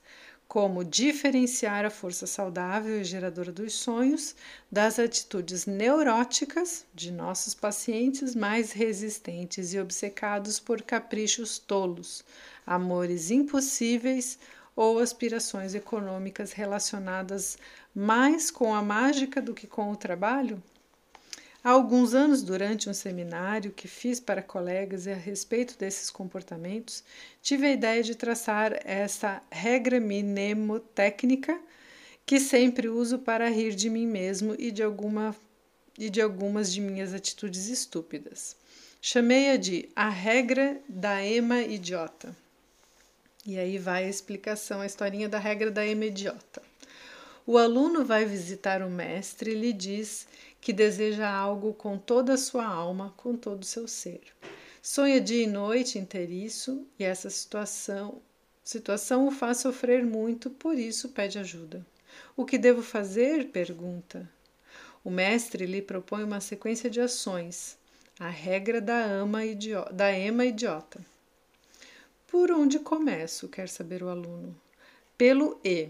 como 0.51 0.84
diferenciar 0.84 1.86
a 1.86 1.89
força 1.89 2.27
saudável 2.27 3.00
e 3.00 3.05
geradora 3.05 3.53
dos 3.53 3.72
sonhos 3.72 4.36
das 4.70 5.00
atitudes 5.00 5.65
neuróticas 5.65 6.86
de 6.93 7.10
nossos 7.10 7.53
pacientes 7.53 8.36
mais 8.36 8.74
resistentes 8.74 9.74
e 9.74 9.79
obcecados 9.79 10.60
por 10.60 10.81
caprichos 10.81 11.58
tolos, 11.58 12.22
amores 12.67 13.31
impossíveis 13.31 14.38
ou 14.75 15.00
aspirações 15.00 15.74
econômicas 15.74 16.51
relacionadas 16.51 17.58
mais 17.96 18.51
com 18.51 18.75
a 18.75 18.84
mágica 18.84 19.41
do 19.41 19.53
que 19.53 19.65
com 19.65 19.89
o 19.89 19.96
trabalho? 19.96 20.62
Há 21.63 21.70
alguns 21.70 22.15
anos, 22.15 22.41
durante 22.41 22.89
um 22.89 22.94
seminário 22.94 23.72
que 23.72 23.88
fiz 23.88 24.20
para 24.20 24.41
colegas 24.41 25.08
a 25.08 25.13
respeito 25.13 25.77
desses 25.77 26.10
comportamentos, 26.10 27.03
tive 27.39 27.68
a 27.68 27.72
ideia 27.72 28.01
de 28.01 28.15
traçar 28.15 28.80
essa 28.84 29.44
regra 29.51 30.00
mnemotécnica 30.00 31.60
que 32.25 32.39
sempre 32.39 32.89
uso 32.89 33.20
para 33.20 33.48
rir 33.48 33.75
de 33.75 33.91
mim 33.91 34.08
mesmo 34.08 34.56
e 34.58 34.72
de, 34.72 34.82
alguma, 34.82 35.36
e 36.00 36.10
de 36.10 36.20
algumas 36.20 36.74
de 36.74 36.82
minhas 36.82 37.13
atitudes 37.13 37.68
estúpidas. 37.68 38.56
Chamei-a 39.00 39.56
de 39.56 39.88
a 39.96 40.10
regra 40.10 40.82
da 40.89 41.24
ema 41.24 41.62
idiota. 41.62 42.36
E 43.46 43.60
aí 43.60 43.77
vai 43.77 44.06
a 44.06 44.10
explicação, 44.10 44.82
a 44.82 44.86
historinha 44.88 45.30
da 45.30 45.38
regra 45.38 45.70
da 45.70 45.86
ema 45.86 46.06
idiota. 46.06 46.62
O 47.46 47.58
aluno 47.58 48.06
vai 48.06 48.24
visitar 48.25 48.84
o 48.84 48.89
mestre 48.89 49.51
e 49.51 49.56
lhe 49.56 49.74
diz 49.74 50.27
que 50.62 50.72
deseja 50.72 51.27
algo 51.30 51.74
com 51.74 51.98
toda 51.98 52.36
a 52.36 52.38
sua 52.38 52.65
alma, 52.65 53.13
com 53.18 53.36
todo 53.36 53.63
o 53.63 53.65
seu 53.65 53.88
ser. 53.88 54.22
Sonha 54.82 55.20
dia 55.20 55.44
e 55.44 55.48
noite 55.48 55.98
isso 56.30 56.88
e 56.98 57.03
essa 57.03 57.30
situação 57.30 58.22
situação 58.63 59.27
o 59.27 59.32
faz 59.32 59.58
sofrer 59.58 60.06
muito, 60.06 60.50
por 60.50 60.77
isso 60.77 61.10
pede 61.10 61.39
ajuda. 61.39 61.86
O 62.38 62.46
que 62.46 62.58
devo 62.58 62.82
fazer? 62.82 63.48
pergunta. 63.48 64.30
O 65.03 65.10
mestre 65.10 65.65
lhe 65.65 65.82
propõe 65.82 66.24
uma 66.24 66.39
sequência 66.39 66.89
de 66.89 67.01
ações, 67.01 67.77
a 68.20 68.30
regra 68.30 68.80
da, 68.80 69.03
ama 69.03 69.44
idiota, 69.44 69.91
da 69.91 70.12
ema 70.12 70.46
idiota. 70.46 71.03
Por 72.27 72.51
onde 72.51 72.80
começo? 72.80 73.50
quer 73.50 73.68
saber 73.68 74.03
o 74.03 74.10
aluno. 74.10 74.56
Pelo 75.18 75.60
E. 75.65 75.89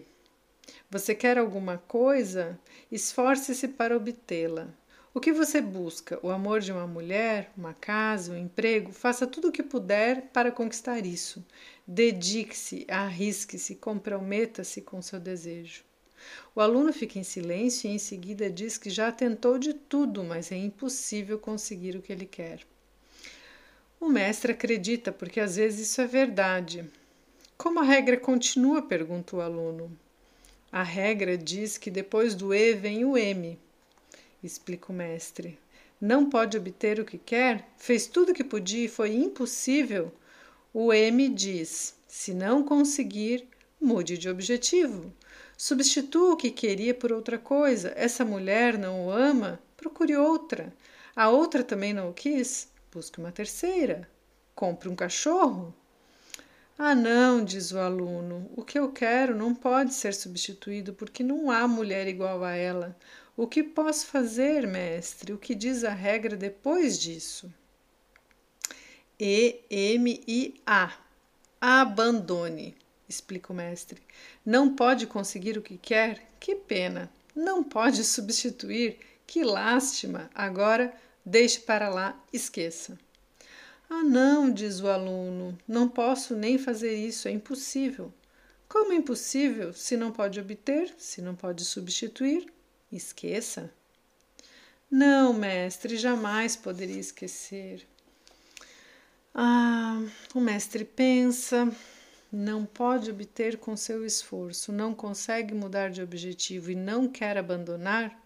Você 0.89 1.15
quer 1.15 1.37
alguma 1.37 1.77
coisa? 1.77 2.59
Esforce-se 2.91 3.67
para 3.67 3.95
obtê-la. 3.95 4.67
O 5.13 5.19
que 5.19 5.33
você 5.33 5.59
busca? 5.59 6.19
O 6.23 6.29
amor 6.29 6.61
de 6.61 6.71
uma 6.71 6.87
mulher, 6.87 7.51
uma 7.57 7.73
casa, 7.73 8.31
um 8.31 8.37
emprego? 8.37 8.93
Faça 8.93 9.27
tudo 9.27 9.49
o 9.49 9.51
que 9.51 9.61
puder 9.61 10.29
para 10.33 10.51
conquistar 10.51 11.05
isso. 11.05 11.45
Dedique-se, 11.85 12.85
arrisque-se, 12.87 13.75
comprometa-se 13.75 14.81
com 14.81 15.01
seu 15.01 15.19
desejo. 15.19 15.83
O 16.55 16.61
aluno 16.61 16.93
fica 16.93 17.19
em 17.19 17.23
silêncio 17.23 17.89
e 17.89 17.93
em 17.93 17.97
seguida 17.97 18.49
diz 18.49 18.77
que 18.77 18.89
já 18.89 19.11
tentou 19.11 19.57
de 19.57 19.73
tudo, 19.73 20.23
mas 20.23 20.51
é 20.51 20.57
impossível 20.57 21.37
conseguir 21.37 21.97
o 21.97 22.01
que 22.01 22.13
ele 22.13 22.25
quer. 22.25 22.65
O 23.99 24.07
mestre 24.07 24.53
acredita, 24.53 25.11
porque 25.11 25.39
às 25.39 25.57
vezes 25.57 25.89
isso 25.89 26.01
é 26.01 26.07
verdade. 26.07 26.89
Como 27.57 27.79
a 27.79 27.83
regra 27.83 28.17
continua? 28.17 28.81
pergunta 28.81 29.35
o 29.35 29.41
aluno. 29.41 29.95
A 30.71 30.83
regra 30.83 31.37
diz 31.37 31.77
que 31.77 31.91
depois 31.91 32.33
do 32.33 32.53
E 32.53 32.73
vem 32.73 33.03
o 33.03 33.17
M 33.17 33.59
explica 34.43 34.91
o 34.91 34.95
mestre. 34.95 35.59
Não 35.99 36.29
pode 36.29 36.57
obter 36.57 36.99
o 36.99 37.05
que 37.05 37.17
quer? 37.17 37.67
Fez 37.77 38.07
tudo 38.07 38.31
o 38.31 38.33
que 38.33 38.43
podia 38.43 38.85
e 38.85 38.89
foi 38.89 39.13
impossível? 39.13 40.11
O 40.73 40.91
M 40.91 41.29
diz: 41.29 41.95
se 42.07 42.33
não 42.33 42.63
conseguir, 42.63 43.47
mude 43.79 44.17
de 44.17 44.29
objetivo. 44.29 45.13
Substitua 45.57 46.33
o 46.33 46.37
que 46.37 46.49
queria 46.49 46.93
por 46.93 47.11
outra 47.11 47.37
coisa. 47.37 47.93
Essa 47.95 48.25
mulher 48.25 48.77
não 48.77 49.05
o 49.05 49.11
ama? 49.11 49.59
Procure 49.77 50.15
outra. 50.15 50.73
A 51.15 51.29
outra 51.29 51.63
também 51.63 51.93
não 51.93 52.09
o 52.09 52.13
quis? 52.13 52.69
Busque 52.91 53.19
uma 53.19 53.31
terceira. 53.31 54.09
Compre 54.55 54.89
um 54.89 54.95
cachorro. 54.95 55.73
Ah, 56.77 56.95
não, 56.95 57.43
diz 57.43 57.71
o 57.71 57.79
aluno. 57.79 58.49
O 58.55 58.63
que 58.63 58.79
eu 58.79 58.91
quero 58.91 59.35
não 59.35 59.53
pode 59.53 59.93
ser 59.93 60.13
substituído 60.13 60.93
porque 60.93 61.23
não 61.23 61.51
há 61.51 61.67
mulher 61.67 62.07
igual 62.07 62.43
a 62.43 62.55
ela. 62.55 62.97
O 63.37 63.47
que 63.47 63.63
posso 63.63 64.07
fazer, 64.07 64.67
mestre? 64.67 65.33
O 65.33 65.37
que 65.37 65.55
diz 65.55 65.83
a 65.83 65.91
regra 65.91 66.35
depois 66.35 66.99
disso? 66.99 67.51
E, 69.19 69.61
M 69.69 70.23
e 70.27 70.61
A. 70.65 70.93
Abandone, 71.59 72.75
explica 73.07 73.53
o 73.53 73.55
mestre. 73.55 74.01
Não 74.43 74.75
pode 74.75 75.05
conseguir 75.05 75.57
o 75.57 75.61
que 75.61 75.77
quer? 75.77 76.31
Que 76.39 76.55
pena. 76.55 77.11
Não 77.35 77.63
pode 77.63 78.03
substituir? 78.05 78.97
Que 79.27 79.43
lástima. 79.43 80.29
Agora 80.33 80.91
deixe 81.23 81.59
para 81.59 81.87
lá, 81.87 82.19
esqueça. 82.33 82.97
Ah, 83.93 84.03
não, 84.03 84.51
diz 84.51 84.79
o 84.79 84.87
aluno, 84.87 85.55
não 85.67 85.87
posso 85.87 86.35
nem 86.35 86.57
fazer 86.57 86.95
isso, 86.95 87.27
é 87.27 87.31
impossível. 87.31 88.11
Como 88.67 88.93
é 88.93 88.95
impossível? 88.95 89.73
Se 89.73 89.97
não 89.97 90.11
pode 90.11 90.39
obter, 90.39 90.95
se 90.97 91.21
não 91.21 91.35
pode 91.35 91.65
substituir, 91.65 92.47
Esqueça? 92.91 93.71
Não, 94.89 95.33
mestre, 95.33 95.95
jamais 95.95 96.57
poderia 96.57 96.99
esquecer. 96.99 97.87
Ah, 99.33 100.01
o 100.35 100.41
mestre 100.41 100.83
pensa, 100.83 101.73
não 102.29 102.65
pode 102.65 103.09
obter 103.09 103.57
com 103.57 103.77
seu 103.77 104.05
esforço, 104.05 104.73
não 104.73 104.93
consegue 104.93 105.53
mudar 105.53 105.89
de 105.89 106.01
objetivo 106.01 106.69
e 106.69 106.75
não 106.75 107.07
quer 107.07 107.37
abandonar, 107.37 108.17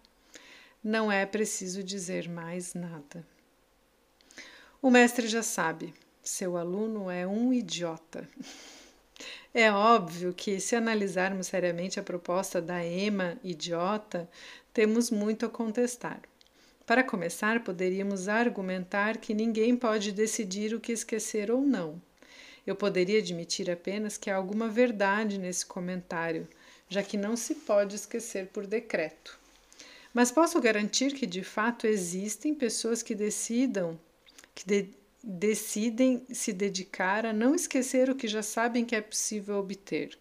não 0.83 1.11
é 1.11 1.27
preciso 1.27 1.83
dizer 1.83 2.27
mais 2.27 2.73
nada. 2.73 3.34
O 4.85 4.91
mestre 4.91 5.27
já 5.27 5.41
sabe, 5.41 5.95
seu 6.21 6.55
aluno 6.55 7.09
é 7.09 7.25
um 7.25 7.51
idiota. 7.51 8.29
É 9.51 9.71
óbvio 9.71 10.31
que, 10.31 10.59
se 10.59 10.75
analisarmos 10.75 11.47
seriamente 11.47 11.99
a 11.99 12.03
proposta 12.03 12.61
da 12.61 12.85
EMA 12.85 13.39
idiota, 13.43 14.29
temos 14.71 15.09
muito 15.09 15.45
a 15.45 15.49
contestar. 15.49 16.21
Para 16.85 17.03
começar, 17.03 17.63
poderíamos 17.63 18.27
argumentar 18.27 19.17
que 19.17 19.33
ninguém 19.33 19.75
pode 19.75 20.11
decidir 20.11 20.75
o 20.75 20.79
que 20.79 20.91
esquecer 20.91 21.49
ou 21.49 21.61
não. 21.61 21.99
Eu 22.67 22.75
poderia 22.75 23.19
admitir 23.19 23.71
apenas 23.71 24.17
que 24.17 24.29
há 24.29 24.35
alguma 24.35 24.67
verdade 24.67 25.39
nesse 25.39 25.65
comentário, 25.65 26.47
já 26.87 27.01
que 27.01 27.17
não 27.17 27.35
se 27.35 27.55
pode 27.55 27.95
esquecer 27.95 28.47
por 28.47 28.67
decreto. 28.67 29.39
Mas 30.13 30.31
posso 30.31 30.61
garantir 30.61 31.13
que 31.13 31.25
de 31.25 31.43
fato 31.43 31.87
existem 31.87 32.53
pessoas 32.53 33.01
que 33.01 33.15
decidam, 33.15 33.97
que 34.55 34.65
de, 34.65 34.89
decidem 35.21 36.25
se 36.31 36.53
dedicar 36.53 37.25
a 37.25 37.33
não 37.33 37.53
esquecer 37.53 38.09
o 38.09 38.15
que 38.15 38.27
já 38.27 38.41
sabem 38.41 38.85
que 38.85 38.95
é 38.95 39.01
possível 39.01 39.57
obter. 39.57 40.17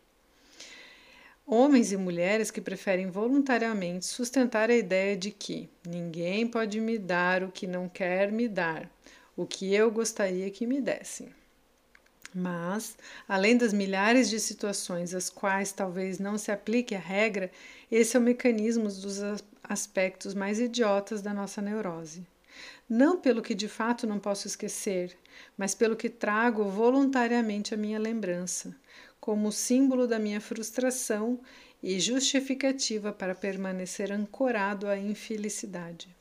Homens 1.46 1.92
e 1.92 1.96
mulheres 1.96 2.50
que 2.50 2.60
preferem 2.60 3.10
voluntariamente 3.10 4.06
sustentar 4.06 4.70
a 4.70 4.74
ideia 4.74 5.14
de 5.14 5.30
que 5.30 5.68
ninguém 5.86 6.46
pode 6.46 6.80
me 6.80 6.98
dar 6.98 7.44
o 7.44 7.52
que 7.52 7.66
não 7.66 7.86
quer 7.86 8.32
me 8.32 8.48
dar, 8.48 8.90
o 9.36 9.46
que 9.46 9.74
eu 9.74 9.90
gostaria 9.90 10.50
que 10.50 10.66
me 10.66 10.80
dessem. 10.80 11.28
Mas, 12.34 12.96
além 13.28 13.58
das 13.58 13.74
milhares 13.74 14.28
de 14.30 14.40
situações 14.40 15.14
às 15.14 15.28
quais 15.28 15.70
talvez 15.70 16.18
não 16.18 16.38
se 16.38 16.50
aplique 16.50 16.94
a 16.94 16.98
regra, 16.98 17.50
esse 17.92 18.16
é 18.16 18.20
o 18.20 18.22
mecanismo 18.22 18.84
dos 18.84 19.20
aspectos 19.62 20.34
mais 20.34 20.58
idiotas 20.58 21.20
da 21.20 21.32
nossa 21.34 21.60
neurose 21.60 22.26
não 22.88 23.18
pelo 23.18 23.42
que 23.42 23.54
de 23.54 23.68
fato 23.68 24.06
não 24.06 24.18
posso 24.18 24.46
esquecer, 24.46 25.16
mas 25.56 25.74
pelo 25.74 25.96
que 25.96 26.08
trago 26.10 26.64
voluntariamente 26.64 27.74
à 27.74 27.76
minha 27.76 27.98
lembrança, 27.98 28.76
como 29.20 29.50
símbolo 29.50 30.06
da 30.06 30.18
minha 30.18 30.40
frustração 30.40 31.40
e 31.82 31.98
justificativa 31.98 33.12
para 33.12 33.34
permanecer 33.34 34.12
ancorado 34.12 34.86
à 34.86 34.98
infelicidade. 34.98 36.14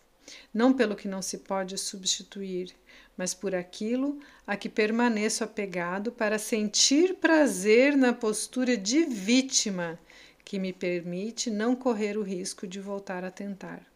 Não 0.53 0.73
pelo 0.73 0.95
que 0.95 1.07
não 1.07 1.21
se 1.21 1.39
pode 1.39 1.77
substituir, 1.77 2.73
mas 3.17 3.33
por 3.33 3.53
aquilo 3.53 4.19
a 4.47 4.55
que 4.55 4.69
permaneço 4.69 5.43
apegado 5.43 6.11
para 6.11 6.39
sentir 6.39 7.15
prazer 7.15 7.95
na 7.95 8.13
postura 8.13 8.77
de 8.77 9.03
vítima 9.03 9.99
que 10.45 10.57
me 10.59 10.73
permite 10.73 11.49
não 11.49 11.75
correr 11.75 12.17
o 12.17 12.23
risco 12.23 12.65
de 12.65 12.79
voltar 12.79 13.23
a 13.23 13.31
tentar. 13.31 13.92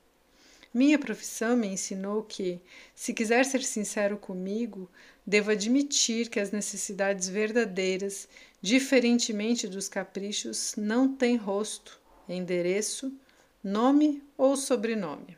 Minha 0.78 1.00
profissão 1.00 1.58
me 1.58 1.66
ensinou 1.66 2.22
que, 2.22 2.62
se 2.94 3.12
quiser 3.12 3.44
ser 3.46 3.64
sincero 3.64 4.16
comigo, 4.16 4.88
devo 5.26 5.50
admitir 5.50 6.30
que 6.30 6.40
as 6.40 6.52
necessidades 6.52 7.28
verdadeiras, 7.28 8.28
diferentemente 8.62 9.68
dos 9.68 9.90
caprichos, 9.90 10.76
não 10.78 11.12
têm 11.16 11.36
rosto, 11.36 12.00
endereço, 12.30 13.12
nome 13.64 14.22
ou 14.38 14.56
sobrenome. 14.56 15.36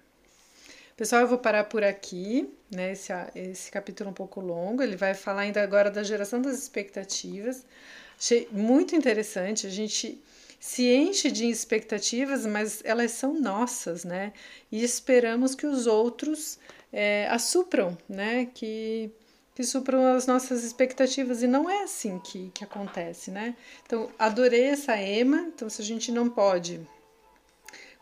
Pessoal, 0.97 1.21
eu 1.21 1.29
vou 1.29 1.37
parar 1.37 1.63
por 1.63 1.85
aqui, 1.85 2.53
né? 2.69 2.91
Esse, 2.91 3.13
esse 3.33 3.71
capítulo 3.71 4.09
é 4.09 4.11
um 4.11 4.13
pouco 4.13 4.41
longo, 4.41 4.83
ele 4.83 4.97
vai 4.97 5.13
falar 5.13 5.43
ainda 5.43 5.63
agora 5.63 5.89
da 5.89 6.03
geração 6.03 6.41
das 6.41 6.57
expectativas. 6.57 7.65
Achei 8.19 8.45
muito 8.51 8.93
interessante, 8.93 9.65
a 9.65 9.69
gente 9.69 10.21
se 10.59 10.83
enche 10.93 11.31
de 11.31 11.45
expectativas, 11.49 12.45
mas 12.45 12.81
elas 12.83 13.11
são 13.11 13.39
nossas, 13.39 14.03
né? 14.03 14.33
E 14.71 14.83
esperamos 14.83 15.55
que 15.55 15.65
os 15.65 15.87
outros 15.87 16.59
é, 16.91 17.29
supram, 17.39 17.97
né? 18.07 18.47
Que, 18.53 19.11
que 19.55 19.63
supram 19.63 20.05
as 20.15 20.27
nossas 20.27 20.63
expectativas. 20.63 21.41
E 21.41 21.47
não 21.47 21.69
é 21.69 21.83
assim 21.83 22.19
que, 22.19 22.51
que 22.53 22.63
acontece, 22.63 23.31
né? 23.31 23.55
Então, 23.85 24.09
adorei 24.19 24.65
essa 24.65 24.97
EMA. 24.97 25.51
Então, 25.53 25.69
se 25.69 25.81
a 25.81 25.85
gente 25.85 26.11
não 26.11 26.29
pode 26.29 26.81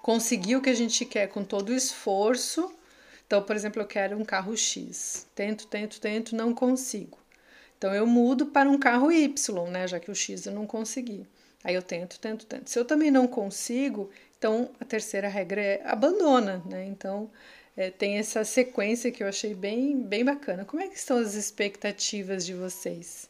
conseguir 0.02 0.56
o 0.56 0.62
que 0.62 0.70
a 0.70 0.76
gente 0.76 1.06
quer 1.06 1.28
com 1.28 1.44
todo 1.44 1.70
o 1.70 1.76
esforço, 1.76 2.72
então, 3.28 3.44
por 3.44 3.56
exemplo, 3.56 3.82
eu 3.82 3.86
quero 3.86 4.18
um 4.18 4.26
carro 4.26 4.56
X. 4.56 5.28
Tento, 5.36 5.68
tento, 5.68 6.00
tento, 6.00 6.36
não 6.36 6.54
consigo. 6.54 7.18
Então 7.78 7.94
eu 7.94 8.08
mudo 8.08 8.48
para 8.48 8.70
um 8.70 8.78
carro 8.80 9.12
Y, 9.12 9.70
né? 9.70 9.88
Já 9.88 10.00
que 10.00 10.10
o 10.10 10.16
X 10.16 10.46
eu 10.46 10.54
não 10.54 10.66
consegui. 10.66 11.28
Aí 11.64 11.76
eu 11.76 11.82
tento, 11.82 12.20
tento, 12.20 12.46
tento. 12.46 12.70
Se 12.70 12.80
eu 12.80 12.86
também 12.86 13.12
não 13.12 13.28
consigo, 13.28 14.10
então 14.38 14.70
a 14.80 14.86
terceira 14.86 15.28
regra 15.28 15.62
é 15.62 15.82
abandona, 15.86 16.62
né? 16.66 16.86
Então 16.86 17.30
é, 17.76 17.92
tem 17.92 18.18
essa 18.18 18.44
sequência 18.44 19.12
que 19.12 19.24
eu 19.24 19.28
achei 19.28 19.54
bem, 19.54 20.02
bem 20.02 20.24
bacana. 20.26 20.66
Como 20.66 20.82
é 20.82 20.88
que 20.88 20.98
estão 20.98 21.18
as 21.18 21.36
expectativas 21.36 22.46
de 22.46 22.54
vocês? 22.54 23.30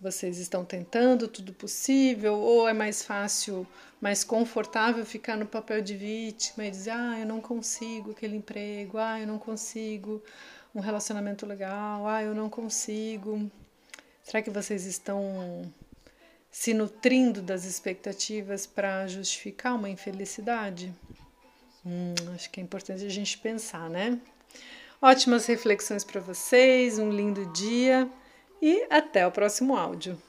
Vocês 0.00 0.38
estão 0.38 0.64
tentando 0.64 1.28
tudo 1.28 1.52
possível 1.52 2.34
ou 2.34 2.68
é 2.68 2.72
mais 2.72 3.04
fácil, 3.04 3.64
mais 4.00 4.24
confortável 4.24 5.06
ficar 5.06 5.36
no 5.36 5.46
papel 5.46 5.80
de 5.80 5.96
vítima 5.96 6.66
e 6.66 6.70
dizer: 6.72 6.90
"Ah, 6.90 7.20
eu 7.20 7.26
não 7.26 7.40
consigo 7.40 8.10
aquele 8.10 8.36
emprego, 8.36 8.98
ah, 8.98 9.20
eu 9.20 9.26
não 9.28 9.38
consigo 9.38 10.20
um 10.74 10.80
relacionamento 10.80 11.46
legal, 11.46 12.08
ah, 12.08 12.22
eu 12.22 12.34
não 12.34 12.50
consigo". 12.50 13.48
Será 14.24 14.42
que 14.42 14.50
vocês 14.50 14.86
estão 14.86 15.72
se 16.52 16.74
nutrindo 16.74 17.40
das 17.40 17.64
expectativas 17.64 18.66
para 18.66 19.06
justificar 19.06 19.74
uma 19.74 19.88
infelicidade? 19.88 20.94
Hum, 21.84 22.14
acho 22.34 22.50
que 22.50 22.60
é 22.60 22.62
importante 22.62 23.04
a 23.04 23.08
gente 23.08 23.38
pensar, 23.38 23.88
né? 23.88 24.20
Ótimas 25.00 25.46
reflexões 25.46 26.04
para 26.04 26.20
vocês, 26.20 26.98
um 26.98 27.10
lindo 27.10 27.46
dia 27.52 28.08
e 28.60 28.86
até 28.90 29.26
o 29.26 29.32
próximo 29.32 29.76
áudio. 29.76 30.20